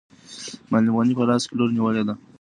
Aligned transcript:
معلم 0.71 0.93
غني 0.99 1.13
په 1.17 1.23
لاس 1.29 1.43
کې 1.47 1.53
لور 1.57 1.69
نیولی 1.75 2.03
دی. 2.07 2.13